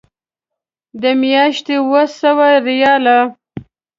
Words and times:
د 1.01 1.03
میاشتې 1.21 1.75
اوه 1.83 2.03
سوه 2.19 2.47
ریاله. 2.67 3.19